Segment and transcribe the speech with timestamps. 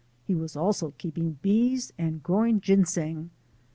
[0.25, 3.29] He was also keeping bees and growing ginseng.